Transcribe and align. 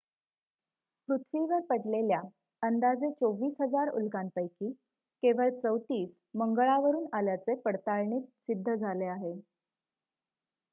पृथ्वीवर 1.09 1.59
पडलेल्या 1.67 2.19
अंदाजे 2.63 3.09
24,000 3.19 3.91
उल्कांपैकी 3.93 4.71
केवळ 5.23 5.49
34 5.59 6.17
मंगळावरून 6.37 7.07
आल्याचे 7.13 7.55
पडताळणीत 7.61 8.27
सिद्ध 8.43 8.73
झाले 8.73 9.05
आहे 9.07 9.33